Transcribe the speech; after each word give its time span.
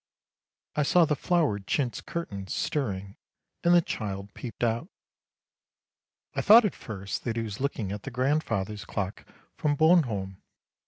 I 0.75 0.81
saw 0.81 1.05
the 1.05 1.15
flowered 1.15 1.67
chintz 1.67 2.01
curtains 2.01 2.55
stirring 2.55 3.17
and 3.63 3.71
the 3.71 3.83
child 3.83 4.33
peeped 4.33 4.63
out. 4.63 4.87
I 6.33 6.41
thought 6.41 6.65
at 6.65 6.73
first 6.73 7.23
that 7.23 7.35
he 7.35 7.43
was 7.43 7.59
looking 7.61 7.91
at 7.91 8.01
the 8.01 8.09
grandfather's 8.09 8.83
clock 8.83 9.23
from 9.55 9.75
Bornholm. 9.77 10.37